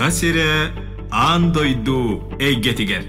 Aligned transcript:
Саха 0.00 0.12
сире 0.16 0.72
андойду 1.12 2.22
эйгетигер. 2.40 3.02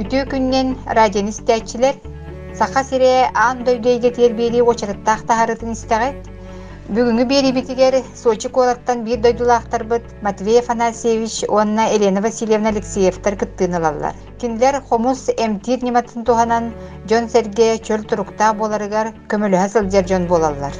Үтүү 0.00 0.22
күннен 0.30 0.72
радион 0.96 1.28
истәчилер 1.28 2.00
саха 2.56 2.80
сире 2.80 3.12
аан 3.34 3.60
дөйдөйге 3.68 4.14
тербиели 4.16 4.64
очарыттаах 4.72 5.28
таһарытын 5.28 5.76
истәгәт. 5.76 6.32
Бүгүнгү 6.88 7.28
бери 7.28 7.52
битигер 7.52 8.00
Сочи 8.16 8.48
колаттан 8.48 9.04
бир 9.04 9.20
дойдулаахтарбыт 9.20 10.08
Матвей 10.22 10.60
Афанасьевич 10.64 11.44
онна 11.46 11.90
Елена 11.92 12.22
Васильевна 12.22 12.70
Алексеевтар 12.70 13.36
кыттыналалар. 13.36 14.16
Кинлер 14.40 14.80
хомус 14.80 15.28
эмтир 15.36 15.84
ниматын 15.84 16.24
туханан 16.24 16.72
Жон 17.10 17.28
Серге 17.28 17.74
чөл 17.84 18.08
турукта 18.08 18.54
боларыгар 18.54 19.12
көмөлү 19.28 19.68
сылдер 19.68 20.08
жон 20.08 20.24
болалар. 20.26 20.72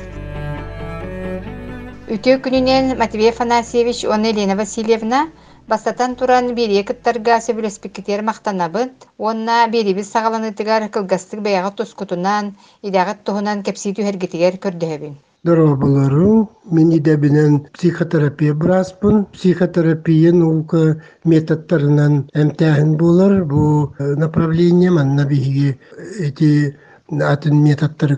Үтөө 2.08 2.38
күнүнен 2.40 2.94
Матвей 2.96 3.28
Афанасьевич 3.28 4.06
онна 4.08 4.30
Елена 4.32 4.54
Васильевна 4.56 5.26
Бастатан 5.68 6.14
туран 6.16 6.54
бири 6.56 6.80
кыттарга 6.80 7.36
сөбүлеспиккитер 7.44 8.22
мактанабыт, 8.24 9.04
онна 9.18 9.66
берибиз 9.68 10.08
сагаланыдыгар 10.14 10.88
кылгастык 10.88 11.42
бэйага 11.44 11.74
тускутунан, 11.76 12.54
идагат 12.80 13.20
туһунан 13.28 13.60
кепситүү 13.62 14.08
хергетигер 14.08 14.56
көрдөһөбүн. 14.56 15.18
Дорогобалару, 15.44 16.48
мен 16.72 16.96
идебинен 16.96 17.68
психотерапия 17.76 18.54
браспын. 18.54 19.26
Психотерапия 19.36 20.32
наука 20.32 21.02
методтарынан 21.24 22.24
әмтәһин 22.32 22.96
булар. 22.96 23.44
Бу 23.44 23.92
направление 23.98 24.90
манна 24.90 25.28
биһиги 25.28 25.76
эти 26.18 26.74
атын 27.10 27.62
методтары 27.62 28.16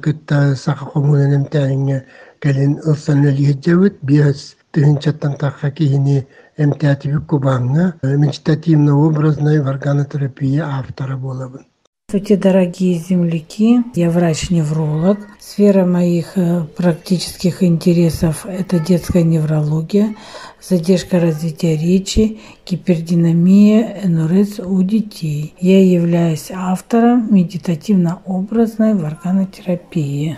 саха 0.56 0.86
комунен 0.92 1.42
әмтәһиңе 1.42 2.04
кэлин 2.42 2.74
ылсан 2.90 3.20
элиһиджэбит 3.30 3.96
биэс 4.08 4.40
тыһынчаттан 4.72 5.34
тахха 5.40 5.70
киһини 5.70 6.26
эмтиативик 6.56 7.24
кубаңна 7.30 7.84
медитативно-образной 8.02 9.58
органотерапия 9.72 10.64
автора 10.64 11.16
болабын. 11.16 11.64
Здравствуйте, 12.08 12.42
дорогие 12.42 12.98
земляки! 12.98 13.84
Я 13.94 14.10
врач-невролог. 14.10 15.18
Сфера 15.38 15.86
моих 15.86 16.36
э, 16.36 16.64
практических 16.76 17.62
интересов– 17.62 18.46
это 18.60 18.80
детская 18.80 19.22
неврология, 19.22 20.16
задержка 20.60 21.20
развития 21.20 21.76
речи, 21.76 22.40
гипердинамия, 22.66 24.00
энурез 24.02 24.58
у 24.58 24.82
детей. 24.82 25.54
Я 25.60 25.84
являюсь 25.88 26.50
автором 26.52 27.32
медитативно-образной 27.32 28.92
органотерапии. 29.06 30.36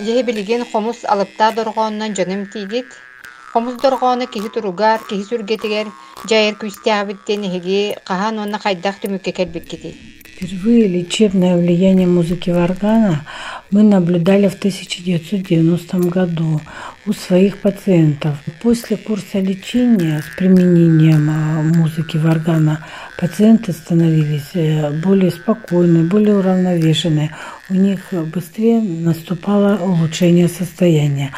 Еһи 0.00 0.22
билигин 0.22 0.64
хомус 0.72 0.98
алыпта 1.04 1.52
доргооннан 1.52 2.14
дьоным 2.14 2.46
тиидит. 2.46 2.86
Хомус 3.52 3.74
доргоону 3.82 4.26
киһи 4.26 4.48
туругар, 4.48 5.00
киһи 5.08 5.24
сүргетигер, 5.28 5.86
жайыр 6.30 6.54
күстээбиттен 6.62 7.40
эһиги 7.48 7.96
хаһан 8.08 8.38
онна 8.38 8.58
хайдах 8.58 8.96
түмүкке 9.02 9.32
келбиккити. 9.32 9.90
Впервые 10.40 10.88
лечебное 10.88 11.54
влияние 11.58 12.06
музыки 12.06 12.48
Варгана 12.48 13.26
мы 13.70 13.82
наблюдали 13.82 14.48
в 14.48 14.54
1990 14.54 15.98
году 16.08 16.62
у 17.04 17.12
своих 17.12 17.58
пациентов. 17.58 18.38
После 18.62 18.96
курса 18.96 19.38
лечения 19.38 20.22
с 20.22 20.36
применением 20.38 21.28
музыки 21.90 22.16
Варгана 22.16 22.84
пациенты 23.18 23.72
становились 23.72 24.50
э, 24.54 24.90
более 25.02 25.30
спокойны, 25.30 26.04
более 26.04 26.36
уравновешенные. 26.36 27.34
У 27.68 27.74
них 27.74 28.00
быстрее 28.12 28.80
наступало 28.80 29.76
улучшение 29.76 30.48
состояния. 30.48 31.32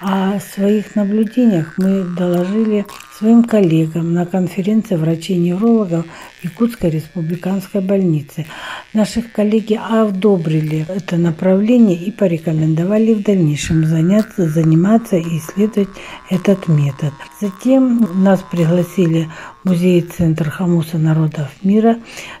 О 0.00 0.38
своих 0.38 0.94
наблюдениях 0.94 1.74
мы 1.78 2.04
доложили 2.04 2.86
своим 3.16 3.44
коллегам 3.44 4.12
на 4.12 4.26
конференции 4.26 4.96
врачей-неврологов 4.96 6.04
Якутской 6.42 6.90
республиканской 6.90 7.80
больницы. 7.80 8.46
Наши 8.92 9.22
коллеги 9.22 9.80
одобрили 9.82 10.86
это 10.88 11.16
направление 11.16 11.96
и 11.96 12.10
порекомендовали 12.10 13.14
в 13.14 13.22
дальнейшем 13.22 13.84
заняться, 13.86 14.48
заниматься 14.48 15.16
и 15.16 15.38
исследовать 15.38 15.88
этот 16.30 16.68
метод. 16.68 17.12
Затем 17.40 18.22
нас 18.22 18.44
пригласили 18.50 19.28
в 19.64 19.70
музей-центр 19.70 20.48
Хамуса 20.50 20.98
народов 20.98 21.48
мира, 21.62 21.98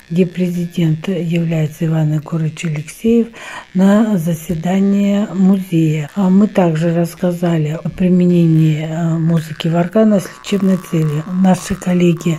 где 0.08 0.26
президент 0.26 1.08
является 1.08 1.86
Иван 1.86 2.14
Егорович 2.14 2.64
Алексеев, 2.66 3.28
на 3.74 4.16
заседание 4.16 5.26
музея. 5.34 6.08
А 6.14 6.30
мы 6.30 6.46
также 6.46 6.94
рассказали 6.94 7.78
о 7.82 7.88
применении 7.88 8.86
э, 8.86 9.18
музыки 9.18 9.68
в 9.68 9.74
органах 9.74 10.22
с 10.22 10.46
лечебной 10.66 10.76
целью. 10.76 11.24
Наши 11.42 11.74
коллеги 11.74 12.38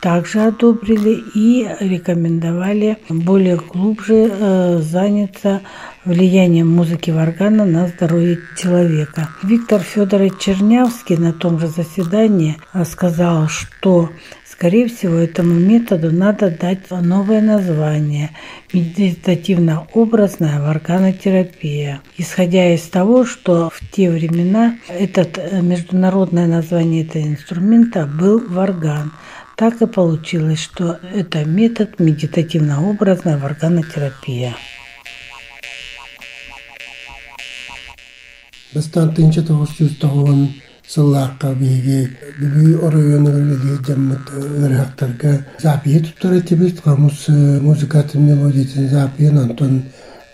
также 0.00 0.40
одобрили 0.42 1.22
и 1.34 1.68
рекомендовали 1.80 2.98
более 3.08 3.56
глубже 3.56 4.30
э, 4.30 4.78
заняться 4.78 5.62
влиянием 6.04 6.68
музыки 6.68 7.10
в 7.10 7.16
органа 7.16 7.64
на 7.64 7.88
здоровье 7.88 8.38
человека. 8.56 9.28
Виктор 9.42 9.80
Федорович 9.80 10.34
Чернявский 10.38 11.16
на 11.16 11.32
том 11.32 11.58
же 11.58 11.66
заседании 11.68 12.56
э, 12.72 12.84
сказал, 12.84 13.48
что 13.48 14.10
Скорее 14.56 14.88
всего, 14.88 15.16
этому 15.16 15.54
методу 15.54 16.10
надо 16.10 16.50
дать 16.50 16.90
новое 16.90 17.42
название– 17.42 18.30
медитативно-образная 18.72 20.66
органотерапия. 20.70 22.00
Исходя 22.16 22.74
из 22.74 22.82
того, 22.82 23.24
что 23.24 23.70
в 23.70 23.80
те 23.90 24.10
времена 24.10 24.76
этот 24.88 25.38
э, 25.38 25.60
международное 25.60 26.46
название 26.46 27.04
этого 27.04 27.22
инструмента 27.22 28.06
был 28.06 28.42
варган– 28.48 29.12
так 29.56 29.80
и 29.80 29.86
получилось, 29.86 30.60
что 30.60 31.00
это 31.14 31.44
метод 31.44 31.98
медитативно-образная 31.98 33.38
тынча 39.16 39.40
тоғыз 39.48 39.72
жүз 39.78 39.94
тоғын 40.02 40.42
сыллаққа 40.92 41.52
бейге 41.58 41.98
бүлі 42.38 42.76
орайоны 42.86 43.58
жаммат 43.86 44.30
өрәқтарға 44.38 45.32
запие 45.62 46.02
туттар 46.06 46.38
етебіз 46.38 46.78
қамус 46.84 47.26
музыкатын 47.64 48.26
мелодиятын 48.28 48.88
запиен 48.92 49.38
антон 49.38 49.82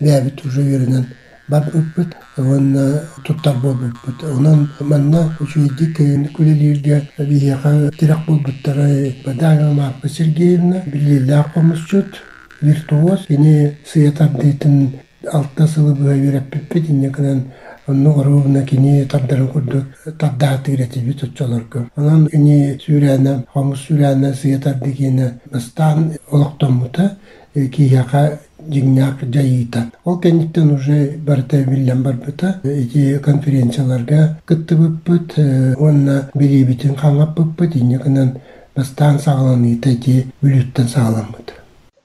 бәбіт 0.00 0.44
уже 0.46 0.62
веренен 0.62 1.06
бар 1.48 1.70
ыппыт 1.72 2.16
онна 2.36 3.02
туттар 3.24 3.56
болбуппут 3.62 4.24
онан 4.24 4.68
манна 4.80 5.36
учуйдик 5.40 5.96
кулелирге 6.36 7.08
бияха 7.19 7.90
тирак 7.98 8.26
болбуттара 8.26 8.88
бадага 9.24 9.72
марпа 9.72 10.08
сергеевна 10.08 10.82
билилла 10.86 11.46
комусчут 11.54 12.22
виртуоз 12.60 13.20
ини 13.28 13.76
сыятар 13.92 14.28
дейтин 14.28 15.00
алтта 15.31 15.66
сылы 15.66 15.94
быа 15.94 16.15
юреппиппит 16.16 16.91
иннеканан 16.91 17.44
онну 17.87 18.21
оруубна 18.21 18.65
кини 18.65 19.05
тардарын 19.05 19.49
курдук 19.49 19.84
тардааты 20.19 20.72
иретиби 20.75 21.12
тутчолорго 21.12 21.88
онан 21.97 22.28
ини 22.33 22.78
сүрәнә 22.84 23.44
хамус 23.55 23.87
сүрәнә 23.88 24.34
сыятар 24.34 24.75
дигене 24.84 25.41
бастан 25.53 26.12
олоктоммута 26.31 27.16
кияка 27.55 28.38
жигняк 28.69 29.21
жайыта. 29.22 29.91
Ол 30.05 30.20
кенниктен 30.20 30.73
уже 30.73 31.19
барта 31.19 31.62
биллен 31.64 32.02
барбыта. 32.02 32.61
Эти 32.62 33.19
конференцияларга 33.19 34.38
кыттыбыппыт, 34.46 35.79
онна 35.79 36.31
беребитин 36.35 36.94
каңаппыппыт, 36.94 37.76
инекынан 37.76 38.38
бастан 38.76 39.19
сағаланыйта 39.19 39.91
эти 39.91 40.26
бүлюттен 40.41 40.88
сағаламыт. 40.88 41.62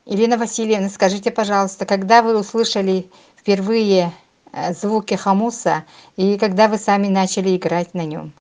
Ирина 0.10 0.38
Васильевна, 0.38 0.90
скажите, 0.90 1.32
пожалуйста, 1.32 1.86
когда 1.86 2.22
вы 2.22 2.40
услышали 2.40 3.08
впервые 3.36 4.14
звуки 4.82 5.16
хамуса 5.16 5.84
и 6.16 6.38
когда 6.38 6.70
вы 6.70 6.78
сами 6.78 7.08
начали 7.08 7.58
играть 7.58 7.94
на 7.94 8.06
нем? 8.06 8.32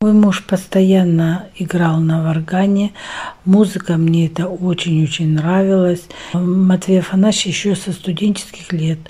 Мой 0.00 0.12
муж 0.12 0.46
постоянно 0.46 1.48
играл 1.56 1.98
на 1.98 2.22
варгане. 2.22 2.92
Музыка 3.44 3.96
мне 3.96 4.28
это 4.28 4.46
очень-очень 4.46 5.34
нравилась. 5.34 6.04
Матвей 6.32 7.00
Афанасьевич 7.00 7.66
еще 7.66 7.74
со 7.74 7.92
студенческих 7.92 8.72
лет 8.72 9.00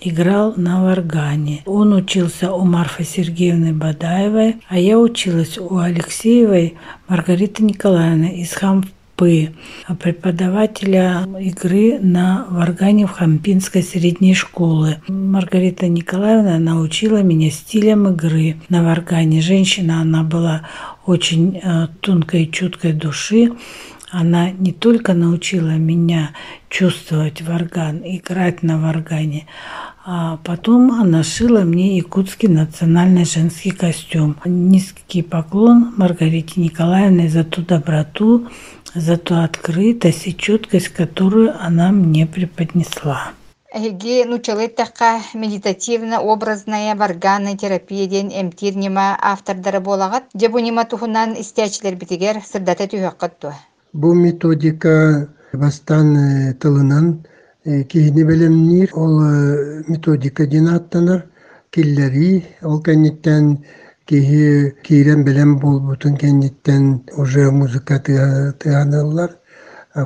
играл 0.00 0.54
на 0.56 0.84
варгане. 0.84 1.62
Он 1.66 1.92
учился 1.92 2.52
у 2.52 2.64
Марфы 2.64 3.04
Сергеевны 3.04 3.74
Бадаевой, 3.74 4.62
а 4.68 4.78
я 4.78 4.98
училась 4.98 5.58
у 5.58 5.78
Алексеевой 5.78 6.78
Маргариты 7.08 7.64
Николаевны 7.64 8.40
из 8.40 8.52
хам 8.52 8.84
Пы, 9.20 9.50
преподавателя 9.98 11.26
игры 11.38 11.98
на 12.00 12.46
варгане 12.48 13.06
в 13.06 13.10
Хампинской 13.10 13.82
средней 13.82 14.32
школы. 14.32 14.96
Маргарита 15.08 15.88
Николаевна 15.88 16.58
научила 16.58 17.22
меня 17.22 17.50
стилям 17.50 18.08
игры 18.08 18.56
на 18.70 18.82
варгане. 18.82 19.42
Женщина, 19.42 20.00
она 20.00 20.22
была 20.22 20.62
очень 21.04 21.60
э, 21.62 21.88
тонкой 22.00 22.44
и 22.44 22.50
чуткой 22.50 22.94
души. 22.94 23.52
Она 24.10 24.52
не 24.52 24.72
только 24.72 25.12
научила 25.12 25.76
меня 25.76 26.30
чувствовать 26.70 27.42
варган, 27.42 28.00
играть 28.02 28.62
на 28.62 28.80
варгане, 28.80 29.46
а 30.04 30.38
потом 30.42 30.92
она 30.92 31.22
шила 31.22 31.60
мне 31.60 31.96
якутский 31.98 32.48
национальный 32.48 33.24
женский 33.24 33.70
костюм. 33.70 34.36
Низкий 34.46 35.22
поклон 35.22 35.92
Маргарите 35.96 36.60
Николаевне 36.60 37.28
за 37.28 37.44
ту 37.44 37.62
доброту, 37.62 38.48
за 38.94 39.16
ту 39.16 39.36
открытость 39.36 40.26
и 40.26 40.36
четкость, 40.36 40.88
которую 40.88 41.54
она 41.60 41.90
мне 41.92 42.26
преподнесла. 42.26 43.32
Эги 43.72 44.24
нучалыттакка 44.24 45.20
медитативно-образная 45.32 46.96
варганная 46.96 47.56
терапия 47.56 48.06
ден 48.08 48.28
эмтир 48.28 48.76
нема 48.76 49.16
автордары 49.20 49.78
болагат, 49.78 50.24
жебу 50.34 50.58
нема 50.58 50.84
тухунан 50.84 51.34
истячилер 51.40 51.94
битигер 51.94 52.42
сырдата 52.42 52.88
түйөккөтту. 52.90 53.54
Бу 53.92 54.12
методика 54.14 55.28
бастан 55.52 56.56
тылынан 56.58 57.26
э, 57.64 57.84
киһини 57.84 58.24
белемнир 58.24 58.90
ол 58.92 59.22
э, 59.22 59.84
методика 59.86 60.46
ден 60.46 60.66
аттанар 60.74 61.26
киллери 61.70 62.44
ол 62.62 62.82
кенниттен 62.82 63.64
киһи 64.10 64.74
киирен 64.82 65.24
белем 65.24 65.60
болбутун 65.60 66.16
кенниттен 66.16 67.02
уже 67.16 67.50
музыка 67.52 68.00
тыаныллар. 68.00 69.30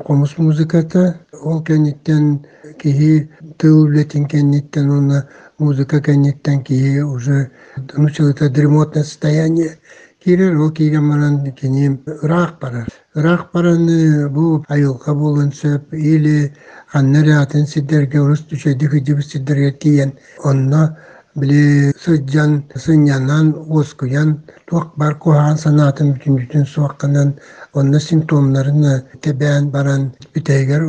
Комус 0.07 0.37
музыката 0.37 1.21
ол 1.43 1.63
кенниттен 1.65 2.45
киһи 2.83 3.31
тыл 3.57 3.87
үлетин 3.87 4.27
кенниттен 4.29 4.91
уна 4.91 5.29
музыка 5.59 6.03
кенниттен 6.03 6.63
киһи 6.63 7.01
уже 7.01 7.51
началото 7.97 8.51
дремотное 8.51 9.05
состояние. 9.05 9.79
Кирер 10.23 10.55
ол 10.61 10.71
кийген 10.71 11.09
баран 11.11 11.53
кини 11.53 11.99
ыраак 12.23 12.59
барар. 12.61 12.87
Ыраак 13.15 13.53
баран 13.55 13.87
бу 14.29 14.65
айылга 14.69 15.15
болун 15.15 15.51
сөп 15.53 15.95
или 15.95 16.53
ханнар 16.93 17.29
атын 17.43 17.67
сидерге 17.67 18.21
урус 18.21 18.41
түшеди 18.41 18.87
хыжыбы 18.87 19.23
сидерге 19.23 19.73
тиен 19.73 20.13
онно 20.43 20.99
били 21.37 21.93
сыджан 22.03 22.65
сынянан 22.77 23.47
оскуян 23.69 24.43
туак 24.69 24.89
бар 24.97 25.15
кухан 25.19 25.57
санатын 25.59 26.13
бүтүн 26.15 26.37
бүтүн 26.39 26.65
суакканан 26.67 27.35
онно 27.79 27.99
симптомларын 28.01 29.03
тебен 29.21 29.71
баран 29.71 30.13
бүтейгер 30.35 30.83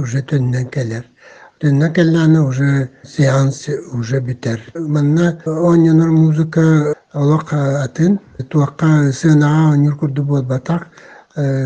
уже 3.93 4.21
битер. 4.21 4.59
Манна 4.75 5.39
оньонор 5.45 6.09
музыка 6.11 6.93
олок 7.13 7.53
атын 7.53 8.19
туакка 8.49 9.11
сына 9.13 9.71
оньор 9.73 9.95
курду 9.97 10.23
бол 10.23 10.43
батак 10.43 10.87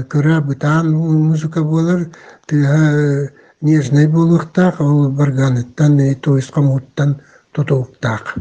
кыра 0.09 0.41
бутан 0.41 0.93
музыка 0.93 1.63
болар 1.63 2.07
тыга 2.47 3.29
нежный 3.61 4.07
болуктак 4.07 4.79
ол 4.79 5.09
барганыттан 5.09 5.99
муттан 6.61 7.21
тотуктак. 7.51 8.35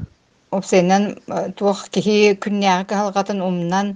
Опсенен 0.57 1.05
туох 1.57 1.89
кихи 1.95 2.17
күннәгә 2.45 3.01
халгатын 3.01 3.43
умнан 3.49 3.91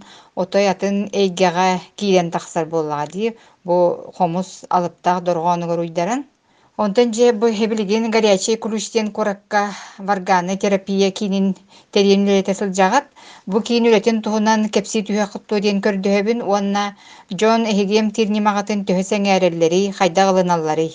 отой 0.45 0.69
атын 0.73 0.99
эйгәгә 1.23 1.69
киен 1.97 2.31
тахсар 2.35 2.67
буллага 2.75 3.07
ди. 3.13 3.33
Бу 3.65 3.77
хомус 4.17 4.51
алыптак 4.69 5.25
доргоны 5.25 5.67
уйдаран 5.79 6.27
Онтан 6.79 7.13
же 7.13 7.33
бу 7.33 7.47
хебилигин 7.53 8.11
горячий 8.11 8.57
ключтен 8.57 9.13
коракка 9.13 9.63
варганы 9.99 10.57
терапия 10.57 11.11
кинин 11.11 11.55
теренлете 11.93 12.55
сылжагат. 12.55 13.05
Бу 13.47 13.61
кийин 13.61 13.85
үлетен 13.91 14.23
туһунан 14.25 14.71
кепси 14.75 15.03
түйе 15.07 15.27
кытту 15.33 15.61
ден 15.61 15.83
көрдөһөбүн, 15.85 16.43
уонна 16.43 16.97
Джон 17.33 17.69
эхигем 17.73 18.11
тирнимагатын 18.11 18.87
төһөсең 18.89 19.29
әреллери, 19.37 19.83
хайдагылыналлары. 19.99 20.89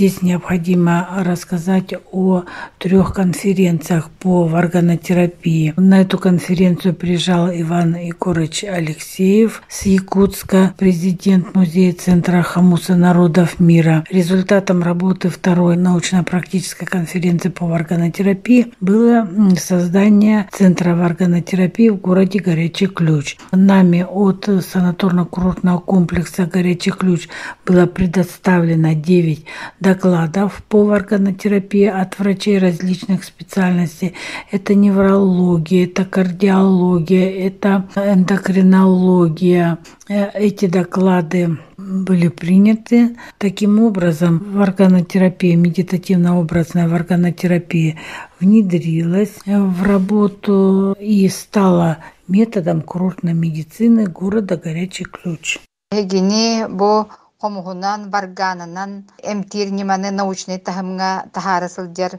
Здесь 0.00 0.22
необходимо 0.22 1.08
рассказать 1.24 1.92
о 2.10 2.44
трех 2.78 3.12
конференциях 3.12 4.08
по 4.08 4.44
варганотерапии. 4.44 5.74
На 5.76 6.00
эту 6.00 6.18
конференцию 6.18 6.94
приезжал 6.94 7.48
Иван 7.48 7.96
Егорович 7.96 8.64
Алексеев 8.64 9.62
с 9.68 9.84
Якутска, 9.84 10.74
президент 10.78 11.54
Музея 11.54 11.92
Центра 11.92 12.40
Хамуса 12.40 12.94
народов 12.94 13.60
мира. 13.60 14.04
Результатом 14.10 14.82
работы 14.82 15.28
второй 15.28 15.76
научно-практической 15.76 16.86
конференции 16.86 17.50
по 17.50 17.66
варганотерапии 17.66 18.72
было 18.80 19.28
создание 19.58 20.48
Центра 20.50 20.94
варганотерапии 20.94 21.90
в 21.90 21.96
городе 21.96 22.38
Горячий 22.38 22.86
Ключ. 22.86 23.36
Нами 23.52 24.06
от 24.08 24.48
санаторно-курортного 24.48 25.80
комплекса 25.80 26.46
Горячий 26.46 26.90
Ключ 26.90 27.28
было 27.66 27.84
предоставлено 27.84 28.94
9 28.94 29.44
докладов 29.78 30.62
по 30.68 30.90
органотерапии 30.90 31.86
от 31.86 32.18
врачей 32.18 32.58
различных 32.58 33.24
специальностей. 33.24 34.14
Это 34.50 34.74
неврология, 34.74 35.84
это 35.84 36.04
кардиология, 36.04 37.46
это 37.46 37.88
эндокринология. 37.94 39.78
Э, 40.08 40.30
эти 40.34 40.66
доклады 40.66 41.58
были 41.76 42.28
приняты. 42.28 43.16
Таким 43.38 43.80
образом, 43.80 44.38
в 44.52 44.60
органотерапии, 44.60 45.54
медитативно-образная 45.54 46.88
в 46.88 46.94
органотерапии 46.94 47.98
внедрилась 48.40 49.36
в 49.46 49.82
работу 49.82 50.96
и 50.98 51.28
стала 51.28 51.98
методом 52.28 52.82
курортной 52.82 53.34
медицины 53.34 54.06
города 54.06 54.56
Горячий 54.56 55.04
Ключ. 55.04 55.58
Эгини 55.92 56.66
бу 56.68 57.08
хомуһунан 57.40 58.00
барганынан 58.14 58.90
эмтир 59.32 59.66
ниманы 59.78 60.10
научный 60.20 60.58
тахымга 60.66 61.10
тахары 61.34 61.68
сылдьар 61.76 62.12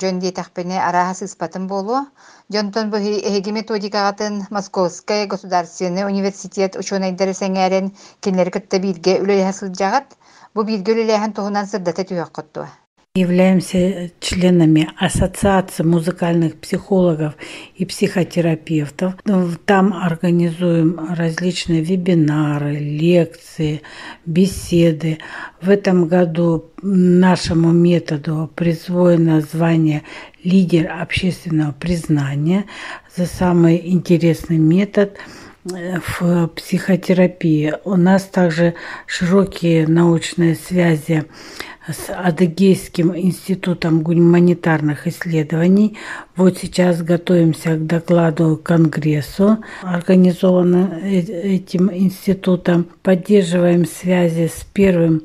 дьон 0.00 0.14
диэтэхпини 0.22 0.76
арааһа 0.88 1.14
сыспатын 1.20 1.64
болуо 1.72 2.00
дьонтон 2.52 2.86
бу 2.90 2.96
эһиги 3.28 3.50
методикагатын 3.58 4.34
московская 4.56 5.26
государственный 5.32 6.04
университет 6.12 6.72
ученыйдары 6.80 7.34
сэҥээрин 7.40 7.86
кинилери 8.22 8.50
кытта 8.56 8.76
биирге 8.84 9.12
үлэйэһэ 9.22 9.52
сылдьаҕат. 9.58 10.08
Бу 10.54 10.60
биирге 10.66 10.90
үлэлээһэн 10.92 11.32
туһунан 11.36 11.66
сырдата 11.70 12.02
түйөккоттуа 12.08 12.68
являемся 13.16 14.10
членами 14.18 14.90
Ассоциации 14.98 15.84
музыкальных 15.84 16.56
психологов 16.56 17.34
и 17.76 17.84
психотерапевтов. 17.84 19.14
Там 19.66 19.92
организуем 19.92 20.98
различные 21.14 21.80
вебинары, 21.80 22.74
лекции, 22.74 23.82
беседы. 24.26 25.18
В 25.60 25.70
этом 25.70 26.08
году 26.08 26.72
нашему 26.82 27.70
методу 27.70 28.50
присвоено 28.52 29.42
звание 29.42 30.02
лидер 30.42 30.90
общественного 30.90 31.70
признания 31.70 32.64
за 33.16 33.26
самый 33.26 33.80
интересный 33.92 34.58
метод 34.58 35.18
э, 35.72 36.00
в 36.18 36.48
психотерапии. 36.48 37.74
У 37.84 37.94
нас 37.94 38.24
также 38.24 38.74
широкие 39.06 39.86
научные 39.86 40.56
связи 40.56 41.26
с 41.88 42.10
Адыгейским 42.10 43.16
институтом 43.16 44.02
гуманитарных 44.02 45.06
исследований. 45.06 45.96
Вот 46.36 46.58
сейчас 46.58 47.02
готовимся 47.02 47.76
к 47.76 47.86
докладу 47.86 48.56
Конгрессу, 48.62 49.58
организованному 49.82 50.94
э, 51.02 51.20
этим 51.20 51.92
институтом. 51.92 52.86
Поддерживаем 53.02 53.86
связи 53.86 54.48
с 54.48 54.64
первым 54.72 55.22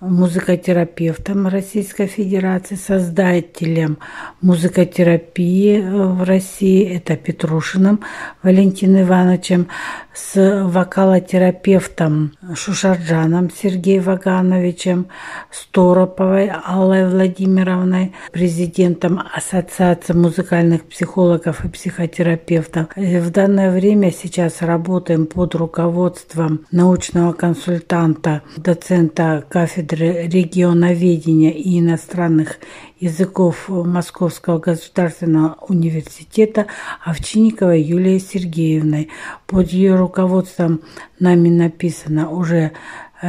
музыкотерапевтом 0.00 1.46
Российской 1.46 2.06
Федерации, 2.06 2.74
создателем 2.74 3.98
музыкотерапии 4.40 5.80
в 5.80 6.22
России, 6.24 6.96
это 6.96 7.16
Петрушиным 7.16 8.00
Валентином 8.42 9.02
Ивановичем, 9.02 9.68
с 10.14 10.64
вокалотерапевтом 10.64 12.32
Шушарджаном 12.54 13.50
Сергеем 13.50 14.02
Вагановичем, 14.02 15.08
Стороповой 15.50 16.50
Аллой 16.50 17.08
Владимировной, 17.08 18.14
президентом 18.32 19.22
Ассоциации 19.34 20.14
музыкальных 20.14 20.84
психологов 20.84 21.64
и 21.64 21.68
психотерапевтов. 21.68 22.88
В 22.96 23.30
данное 23.30 23.70
время 23.70 24.10
сейчас 24.10 24.62
работаем 24.62 25.26
под 25.26 25.54
руководством 25.54 26.66
научного 26.70 27.32
консультанта, 27.32 28.42
доцента 28.56 29.44
кафедры 29.48 29.89
регионоведения 29.92 31.50
и 31.50 31.78
иностранных 31.78 32.58
языков 32.98 33.68
Московского 33.68 34.58
государственного 34.58 35.56
университета 35.68 36.66
Овчинниковой 37.04 37.80
Юлией 37.82 38.20
Сергеевной. 38.20 39.08
Под 39.46 39.70
ее 39.70 39.96
руководством 39.96 40.82
нами 41.18 41.48
написано 41.48 42.30
уже 42.30 42.72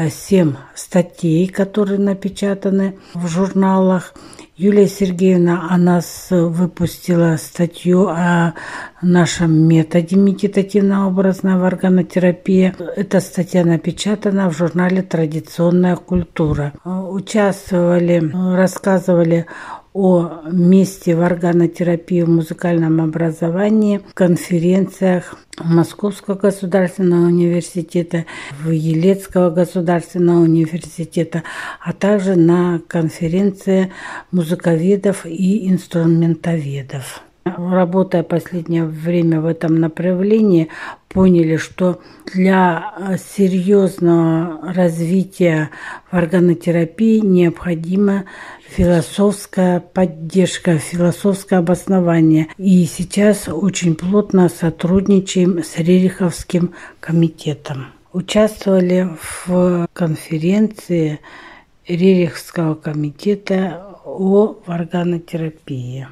семь 0.09 0.55
статей, 0.73 1.47
которые 1.47 1.99
напечатаны 1.99 2.97
в 3.13 3.27
журналах. 3.27 4.13
Юлия 4.63 4.87
Сергеевна 4.87 5.69
о 5.71 5.77
нас 5.79 6.27
выпустила 6.29 7.35
статью 7.37 8.09
о 8.09 8.53
нашем 9.01 9.51
методе 9.67 10.15
медитативно-образного 10.15 11.65
органотерапии. 11.65 12.71
Эта 12.95 13.21
статья 13.21 13.65
напечатана 13.65 14.51
в 14.51 14.55
журнале 14.55 15.01
«Традиционная 15.01 15.95
культура». 15.95 16.73
Участвовали, 16.85 18.21
рассказывали 18.55 19.47
о 19.93 20.43
месте 20.49 21.15
в 21.15 21.21
органотерапии 21.21 22.21
в 22.21 22.29
музыкальном 22.29 23.01
образовании, 23.01 23.97
в 23.97 24.13
конференциях 24.13 25.35
Московского 25.59 26.35
государственного 26.35 27.25
университета, 27.25 28.25
в 28.63 28.69
Елецкого 28.69 29.49
государственного 29.49 30.41
университета, 30.41 31.43
а 31.81 31.93
также 31.93 32.35
на 32.35 32.79
конференции 32.87 33.91
музыковедов 34.31 35.25
и 35.25 35.69
инструментоведов. 35.69 37.23
Работая 37.43 38.21
последнее 38.21 38.85
время 38.85 39.41
в 39.41 39.47
этом 39.47 39.79
направлении, 39.79 40.69
поняли, 41.09 41.57
что 41.57 41.99
для 42.31 43.17
серьезного 43.35 44.73
развития 44.73 45.71
органотерапии 46.11 47.19
необходимо 47.19 48.25
философская 48.69 49.79
поддержка, 49.79 50.77
философское 50.77 51.57
обоснование. 51.57 52.47
И 52.57 52.85
сейчас 52.85 53.47
очень 53.49 53.95
плотно 53.95 54.47
сотрудничаем 54.47 55.63
с 55.63 55.77
Рериховским 55.77 56.73
комитетом. 56.99 57.87
Участвовали 58.13 59.09
в 59.19 59.87
конференции 59.93 61.19
Рериховского 61.87 62.75
комитета 62.75 63.97
о 64.05 64.57
органотерапии. 64.67 66.07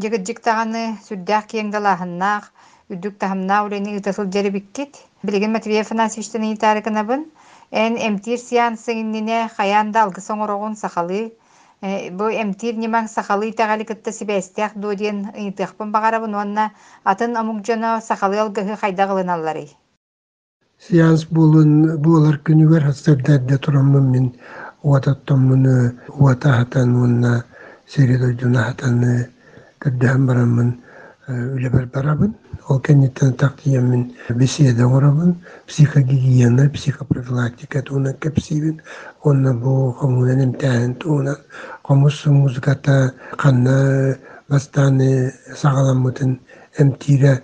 Жигиттаганы 0.00 0.82
сүрдээх 1.06 1.44
киэҥдалааһыннаах, 1.50 2.44
үрдүк 2.90 3.14
таһамнаа 3.22 3.64
үлэни 3.66 3.96
ытасыл 3.98 4.26
жеребиккит. 4.34 4.92
Билеген 5.24 5.52
Матвеев 5.52 5.86
Афанасьевичтен 5.86 6.44
итаарыкынабын, 6.52 7.22
эн 7.70 7.92
эмтир 8.08 8.38
сеансы 8.38 8.92
иннине 9.02 9.38
хаяанда 9.56 10.02
алгы 10.04 10.20
соҥорогун 10.20 10.76
сахалы, 10.76 11.32
Э, 11.84 12.10
бу 12.18 12.28
эмтир 12.32 12.78
нимаң 12.80 13.08
сахалы 13.12 13.50
тагали 13.52 13.84
кытта 13.88 14.12
сибэстэх 14.18 14.76
дуодиен 14.80 15.18
ыйтыхпын 15.36 15.90
багарабын 15.92 16.34
уонна 16.34 16.64
атын 17.04 17.36
амугжоно 17.36 17.90
сахалы 18.06 18.38
алгыһы 18.44 18.78
хайдагылыналлары 18.80 19.66
Сеанс 20.86 21.26
булун 21.38 22.00
булар 22.06 22.40
күнүгөр 22.48 22.88
хастырдадда 22.88 23.58
тураммын 23.66 24.08
мен 24.14 24.32
уататтоммуну 24.82 25.92
уатахатан 26.16 26.96
уонна 26.96 27.44
үлебер 31.28 31.86
барабын 31.86 32.34
ол 32.68 32.80
беседа 34.30 34.86
орабын 34.86 35.34
психогигиена 35.66 36.70
психопрофилактика 36.70 37.82
туна 37.82 38.12
онна 39.24 39.54
бу 39.54 39.92
туна 41.00 41.36
музыката 42.30 43.12
канна 43.36 44.16
бастаны 44.48 45.32
эмтире 46.78 47.42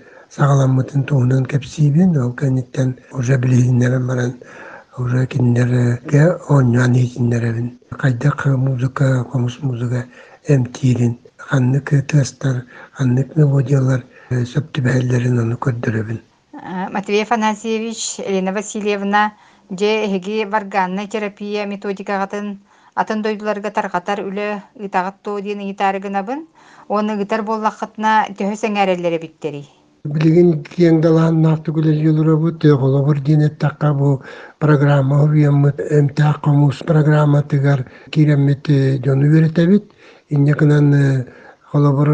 туунан 1.05 1.45
ол 2.23 2.33
уже 3.13 3.37
билигиннерен 3.37 4.07
баран 4.07 4.35
уже 4.99 5.27
кайдак 7.99 8.47
музыка 8.47 9.25
комус 9.25 9.59
музыка 9.61 10.07
эмтирин 10.47 11.19
ханнык 11.51 11.95
тыстар 12.11 12.65
ханнык 12.99 13.37
мелодиялар 13.37 14.05
сөптүбәһэлләрин 14.31 15.41
ону 15.45 15.57
көрдөрөбүн 15.67 16.21
Матвей 16.93 17.23
Афанасьевич, 17.23 18.19
Елена 18.19 18.53
Васильевна, 18.53 19.33
же 19.71 19.87
эһиги 20.07 20.45
варганна 20.45 21.07
терапия 21.09 21.67
методикагатын 21.67 22.59
атын 22.95 23.23
дойдуларга 23.23 23.71
таргатар 23.71 24.21
үле 24.21 24.63
ытагат 24.77 25.23
тоодиен 25.25 25.61
итарыгынабын, 25.73 26.47
оны 26.89 27.17
ытар 27.25 27.43
боллахытна 27.43 28.13
төһө 28.39 28.59
сәңәрелләре 28.65 29.19
биттери. 29.23 29.65
билигин 30.05 30.65
киеңдалаан 30.67 31.37
наартыгулел 31.43 31.99
юлурабу 32.05 32.51
төголобур 32.63 33.21
дине 33.21 33.49
такка 33.49 33.93
бу 33.95 34.23
программа 34.59 35.19
эмтаа 35.27 36.33
комус 36.43 36.79
программа 36.79 37.43
тыгар 37.43 37.85
киреммит 38.11 38.67
жону 39.05 39.31
беретебит 39.31 39.93
иннекынан 40.35 41.27
холобур 41.71 42.09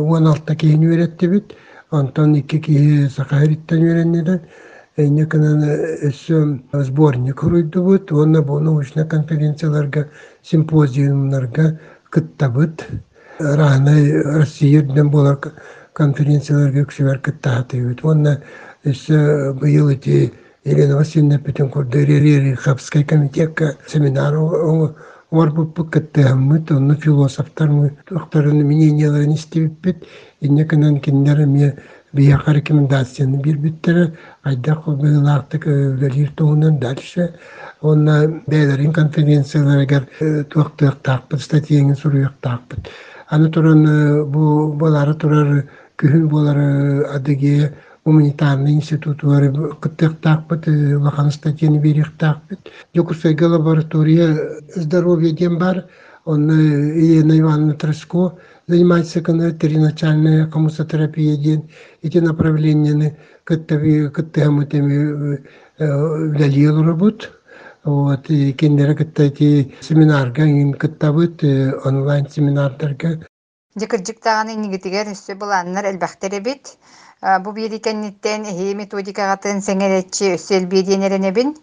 уон 0.00 0.26
алта 0.26 0.54
киһин 0.54 0.82
үөреттибит 0.88 1.54
онтон 1.90 2.34
икки 2.40 2.58
киһи 2.66 3.08
сакаһириттен 3.16 3.80
үөреннилер 3.86 4.40
иннекынан 4.96 5.62
өссө 6.08 6.60
сборник 6.88 7.40
хуруйдубут 7.40 8.12
уонна 8.12 8.42
бу 8.42 8.58
научный 8.60 9.06
конференцияларга 9.08 10.08
симпозиумнарга 10.42 11.78
кыттабыт 12.10 12.86
рахны 13.38 14.22
россияден 14.38 15.10
болар 15.10 15.38
конференцияларга 15.92 16.86
күсүбер 16.90 17.20
кыттаатыбыт 17.26 18.04
уонна 18.04 18.40
өссө 18.84 19.52
быйыл 19.60 19.90
ити 19.96 20.32
Елена 20.64 20.96
Васильевна 20.96 21.38
Петенкурда 21.38 21.98
Рериховская 21.98 23.04
комитетка 23.04 23.76
семинар 23.86 24.34
Орбуппу 25.33 25.83
кыттыаммыт, 25.85 26.71
онны 26.71 26.95
философтар 26.95 27.69
тохтарын 28.07 28.63
мненияларын 28.65 29.35
истебиппит, 29.35 30.03
иннеканан 30.41 30.99
киннер 30.99 31.45
ме 31.45 31.75
бияка 32.13 32.51
рекомендацияны 32.51 33.37
бирбиттере, 33.37 34.17
айдак 34.43 34.87
быйлактык 34.87 35.67
өлелир 35.67 36.31
тоонан 36.35 36.79
дальше, 36.79 37.35
онна 37.81 38.41
бәйлерин 38.47 38.91
конференцияларыгар 38.91 40.07
туактык 40.49 40.97
таакпыт, 41.03 41.41
статьяңын 41.41 41.95
суруяк 41.95 42.33
таакпыт. 42.41 42.89
Аны 43.29 43.51
туран 43.51 43.85
бу 44.31 44.73
болары 44.73 45.13
турар 45.13 45.67
күһүн 46.01 46.27
болары 46.27 47.03
адыге 47.13 47.73
гуманитарный 48.04 48.72
институтлары 48.72 49.52
кыттыктаакпыт 49.80 50.66
лахан 51.04 51.30
статьяны 51.30 51.78
бериктаакпыт 51.78 52.60
жокусайга 52.94 53.44
лаборатория 53.44 54.60
здоровья 54.74 55.30
ден 55.32 55.58
бар 55.58 55.86
он 56.24 56.50
Елена 56.50 57.38
Ивановна 57.38 57.74
Треско 57.74 58.38
занимается 58.66 59.20
терриначальная 59.20 60.46
коммусотерапия 60.46 61.36
ден 61.36 61.70
эти 62.02 62.18
направления 62.18 63.16
кыттыгы 63.44 64.10
кыттыгамытыми 64.10 65.44
влялил 65.78 66.82
работ. 66.82 67.30
Вот 67.84 68.30
и 68.30 68.54
кендері 68.54 68.94
кыттати 68.94 69.74
семинарга 69.82 70.44
кыттабыт 70.72 71.44
онлайн 71.84 72.26
семинардарга 72.30 73.20
Жикыржыктаганы 73.76 74.54
нигитигер 74.54 75.10
өссө 75.10 75.34
буланнар 75.34 75.90
элбахтер 75.90 76.40
бит. 76.40 76.78
Бу 77.24 77.52
биерикенниттен 77.56 78.42
эһи 78.50 78.74
методикагатын 78.76 79.62
сеңеретчи 79.64 80.34
өссөл 80.34 80.66
биедиенеренебин. 80.68 81.54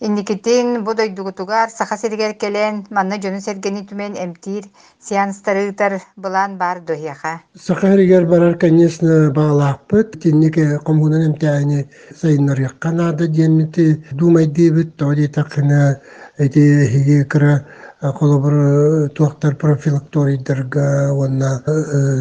Инникитин 0.00 0.84
бу 0.84 0.94
дойдугутугар 0.94 1.68
саха 1.70 1.98
сергер 2.00 2.32
келен 2.34 2.86
манна 2.90 3.18
жөну 3.20 3.42
сергени 3.44 3.82
түмен 3.90 4.16
эмтир 4.16 4.64
сеанстарыытар 5.08 5.98
булан 6.16 6.56
бар 6.56 6.80
дохияха. 6.80 7.42
Сахаригер 7.54 8.24
барар, 8.26 8.56
конечно, 8.56 9.30
бағалақпыт. 9.36 10.18
Тиннеке 10.22 10.78
коммунан 10.78 11.26
эмтяйни 11.26 11.90
сайыннар 12.20 12.60
якканада 12.60 13.28
деннити 13.28 14.04
думай 14.12 14.46
дебит, 14.46 14.96
тоди 14.96 15.28
тақына 15.28 16.00
эти 16.38 16.88
хиге 16.88 17.24
кыра 17.26 17.66
колобур 18.00 19.10
туактар 19.10 19.54
профилакторийдерга, 19.56 21.12
онна 21.12 21.62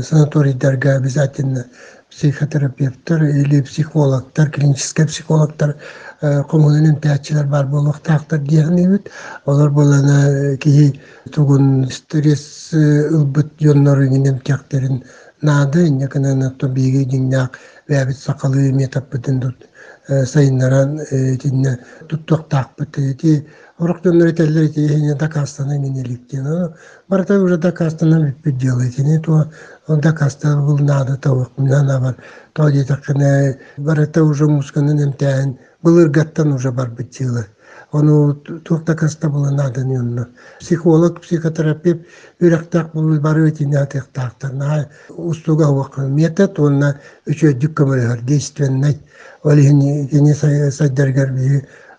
санаторийдерга 0.03 0.97
обязательно 0.97 1.65
психотерапевттер 2.11 3.23
или 3.23 3.61
психологтар, 3.61 4.51
клинический 4.51 5.05
психологтар, 5.05 5.77
коммунан 6.21 6.91
эмтячилер 6.91 7.45
бар 7.47 7.65
болуктактар 7.67 8.39
дияныбыт. 8.39 9.09
Олар 9.45 9.69
болана 9.69 10.57
ки 10.57 10.99
тугун 11.31 11.89
стресс 11.89 12.73
ылбыт 12.73 13.53
жоннорын 13.59 14.27
эмтяктерин 14.27 15.03
нады, 15.41 15.89
неканан 15.89 16.43
атто 16.43 16.67
биги 16.67 17.05
диңнак 17.05 17.57
вәбит 17.89 18.17
сакалы 18.17 18.71
метаппытын 18.71 19.39
дут 19.39 19.67
сайыннаран 20.07 20.99
тинне 21.41 21.79
туттуктакпыт. 22.09 22.97
Ти 23.21 23.47
Урок 23.81 24.03
донор 24.03 24.31
теллер 24.31 24.65
эти 24.65 24.79
не 24.79 25.15
докастаны 25.15 25.79
минеликтен. 25.79 26.75
Барта 27.07 27.39
уже 27.41 27.57
докастаны 27.57 28.27
биппит 28.27 28.57
делает. 28.59 28.95
Не 28.99 29.19
то 29.19 29.49
он 29.87 29.99
докаста 29.99 30.55
был 30.55 30.77
надо 30.77 31.17
того, 31.17 31.49
надо 31.57 31.99
бар. 31.99 32.15
То 32.53 32.69
где 32.69 32.83
так 32.83 33.09
не 33.09 34.21
уже 34.21 34.45
мусканы 34.45 34.91
немтян 34.91 35.57
былыргаттан 35.81 36.53
уже 36.53 36.71
бар 36.71 36.91
бытилы 36.91 37.47
ону 37.91 38.35
турта 38.35 38.95
каста 38.95 39.29
было 39.29 39.49
надо 39.49 39.83
нюнно 39.83 40.29
психолог 40.59 41.21
психотерапевт 41.21 42.05
үректак 42.39 42.93
бул 42.93 43.19
бары 43.19 43.49
өтинятыктактар 43.49 44.53
на 44.53 44.89
устуга 45.09 45.67
уак 45.69 45.97
метод 45.97 46.59
онна 46.59 46.99
үчө 47.27 47.53
дүккөмөлөр 47.53 48.21
действенный 48.21 48.99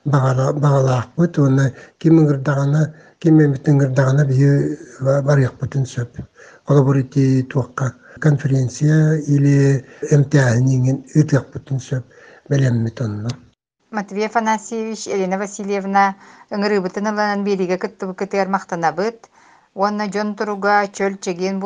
олихини 0.05 0.35
кини 0.39 0.43
сайдергер 0.43 0.53
бии 0.53 0.61
багалаакпыт 0.61 1.39
онна 1.39 1.73
кимиңирдагана 2.01 2.95
кимемитиңирдагана 3.21 4.25
бии 4.27 4.77
барыякпытын 5.01 5.85
сөп. 5.87 6.19
Колобурити 6.67 7.43
туакка 7.43 7.93
конференция 8.21 9.19
или 9.27 9.85
эмтианиңин 10.11 11.05
ытыакпытын 11.15 11.79
сөп 11.79 12.05
белеммит 12.49 13.01
онно. 13.01 13.29
Матвей 13.91 14.27
Афанасьевич, 14.27 15.07
Елена 15.07 15.39
Васильевна, 15.39 16.17
ыңырыбытын 16.51 17.13
ыланан 17.13 17.45
бириге 17.45 17.77
кыттыбы 17.77 18.15
кытыар 18.15 18.49
мактанабыт, 18.49 19.29
уонна 19.75 20.09
дьон 20.09 20.35
туруга 20.35 20.89
чөл 20.89 21.19
чеген 21.21 21.61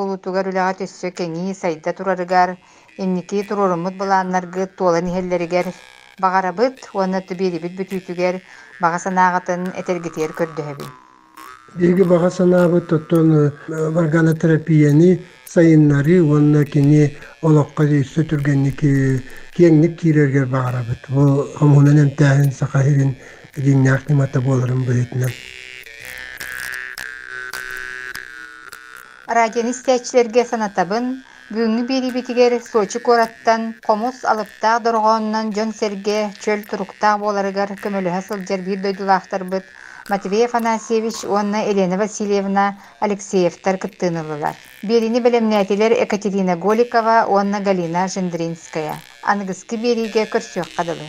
кэҥии 1.13 1.55
сайда 1.55 1.93
турарыгар, 1.93 2.59
инники 2.99 3.43
турурумут 3.45 3.95
былааннаргы 3.97 4.67
туолан 4.67 5.07
иһэллэригэр 5.07 5.67
багарабыт, 6.17 6.79
уонна 6.97 7.21
тыбиэрибит 7.21 7.75
бүтүүтүгэр 7.77 8.41
бага 8.81 8.97
санааҕатын 8.97 9.77
этергитиэр 9.77 10.33
көрдөһөбүн. 10.33 10.89
Биги 11.77 12.05
бага 12.09 12.31
санаабыт 12.33 12.89
тоттон 12.89 13.53
органотерапияны 13.69 15.21
сайыннары 15.45 16.17
уонна 16.25 16.65
кини 16.65 17.13
олоққа 17.45 17.85
өссө 18.01 18.25
түргенники 18.33 19.21
киэҥник 19.53 20.01
киирэргэр 20.01 20.49
баарабыт 20.57 21.05
бу 21.13 21.45
хомунан 21.59 22.01
эмтээһин 22.09 22.51
сахахирин 22.53 23.13
диңнаах 23.53 24.09
нимата 24.09 24.41
буоларын 24.41 24.89
быһытынан 24.89 25.33
Радионистәчләргә 29.29 30.49
санатабын 30.49 31.19
бүгүнкү 31.47 31.83
биирибитигер 31.87 32.55
Сочи 32.59 32.99
кораттан 32.99 33.77
комус 33.87 34.25
алыптаах 34.27 34.83
доргооннан 34.83 35.53
дьон 35.55 35.71
серге 35.81 36.17
чөл 36.43 36.65
туруктаах 36.67 37.21
буоларыгар 37.23 37.71
көмөлөһө 37.83 38.23
сылдьар 38.29 38.65
биир 38.67 38.81
дойдулаахтарбыт 38.83 39.63
Матвей 40.09 40.47
Афанасьевич 40.47 41.23
уонна 41.23 41.63
Елена 41.71 41.97
Васильевна 41.99 42.65
Алексеевтар 42.99 43.79
кыттыынылылар. 43.79 44.55
Берини 44.83 45.21
белемнәтилер 45.21 45.95
Екатерина 46.03 46.57
Голикова 46.57 47.27
уонна 47.29 47.61
Галина 47.61 48.09
Жендринская. 48.09 48.99
Аныгыскы 49.23 49.77
бериге 49.77 50.27
көрсөк 50.27 50.75
кадылы. 50.77 51.07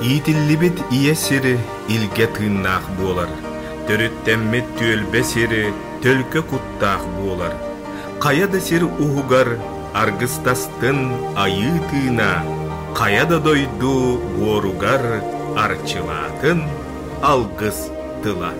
Иитиллибит 0.00 0.78
ие 0.92 1.14
сири 1.16 1.58
илге 1.88 2.26
тыыннаах 2.34 2.84
буолар. 2.96 3.30
Төрүттэммит 3.88 4.66
түөлбе 4.78 5.22
сири 5.26 5.74
төлкө 6.04 6.44
куттаах 6.50 7.02
буолар. 7.16 7.54
Каяда 8.22 8.60
сир 8.60 8.84
уһугар 8.86 9.58
аргыстастын 9.94 10.98
айыы 11.34 11.82
тыына, 11.90 12.46
каяда 12.94 13.40
дойду 13.40 14.22
буоругар 14.36 15.02
арчылаатын 15.64 16.62
алгыс 17.22 17.90
тыла. 18.22 18.52